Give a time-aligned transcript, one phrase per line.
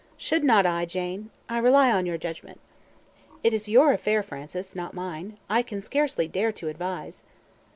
[0.17, 1.29] Should not I, Jane?
[1.47, 2.59] I rely on your judgment."
[3.43, 5.37] "It is your affair, Francis, not mine.
[5.47, 7.21] I can scarcely dare to advise."